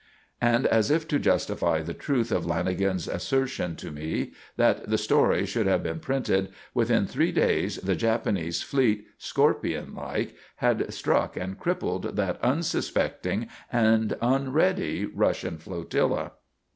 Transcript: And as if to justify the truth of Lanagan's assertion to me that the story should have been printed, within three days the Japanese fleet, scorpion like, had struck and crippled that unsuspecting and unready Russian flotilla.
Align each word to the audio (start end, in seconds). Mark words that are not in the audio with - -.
And 0.41 0.65
as 0.65 0.89
if 0.89 1.07
to 1.09 1.19
justify 1.19 1.83
the 1.83 1.93
truth 1.93 2.31
of 2.31 2.43
Lanagan's 2.47 3.07
assertion 3.07 3.75
to 3.75 3.91
me 3.91 4.31
that 4.57 4.89
the 4.89 4.97
story 4.97 5.45
should 5.45 5.67
have 5.67 5.83
been 5.83 5.99
printed, 5.99 6.49
within 6.73 7.05
three 7.05 7.31
days 7.31 7.75
the 7.77 7.95
Japanese 7.95 8.63
fleet, 8.63 9.05
scorpion 9.19 9.93
like, 9.93 10.33
had 10.55 10.91
struck 10.91 11.37
and 11.37 11.59
crippled 11.59 12.15
that 12.15 12.41
unsuspecting 12.43 13.47
and 13.71 14.17
unready 14.23 15.05
Russian 15.05 15.59
flotilla. 15.59 16.31